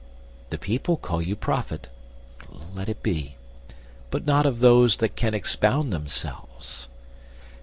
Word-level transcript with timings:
The 0.49 0.57
people 0.57 0.97
call 0.97 1.21
you 1.21 1.35
prophet: 1.35 1.87
let 2.73 2.89
it 2.89 3.03
be: 3.03 3.35
But 4.09 4.25
not 4.25 4.47
of 4.47 4.59
those 4.59 4.97
that 4.97 5.15
can 5.15 5.35
expound 5.35 5.93
themselves. 5.93 6.87